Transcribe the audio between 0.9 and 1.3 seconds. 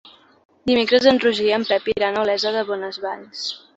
en